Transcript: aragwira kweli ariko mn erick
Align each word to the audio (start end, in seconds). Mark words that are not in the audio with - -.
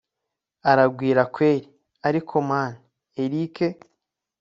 aragwira 0.71 1.21
kweli 1.35 1.67
ariko 2.07 2.35
mn 2.49 2.69
erick 3.23 3.55